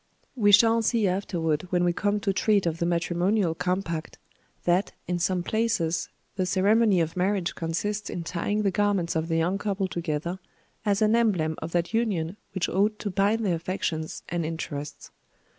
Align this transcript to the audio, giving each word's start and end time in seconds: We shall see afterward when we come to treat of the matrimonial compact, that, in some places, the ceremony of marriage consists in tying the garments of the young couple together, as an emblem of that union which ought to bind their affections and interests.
We 0.35 0.51
shall 0.51 0.81
see 0.81 1.07
afterward 1.07 1.67
when 1.69 1.83
we 1.83 1.93
come 1.93 2.19
to 2.21 2.33
treat 2.33 2.65
of 2.65 2.79
the 2.79 2.87
matrimonial 2.87 3.53
compact, 3.53 4.17
that, 4.63 4.93
in 5.07 5.19
some 5.19 5.43
places, 5.43 6.09
the 6.37 6.47
ceremony 6.47 6.99
of 7.01 7.15
marriage 7.15 7.53
consists 7.53 8.09
in 8.09 8.23
tying 8.23 8.63
the 8.63 8.71
garments 8.71 9.15
of 9.15 9.27
the 9.27 9.37
young 9.37 9.59
couple 9.59 9.87
together, 9.87 10.39
as 10.87 11.03
an 11.03 11.15
emblem 11.15 11.53
of 11.61 11.71
that 11.73 11.93
union 11.93 12.35
which 12.53 12.67
ought 12.67 12.97
to 12.97 13.11
bind 13.11 13.45
their 13.45 13.53
affections 13.53 14.23
and 14.27 14.43
interests. 14.43 15.11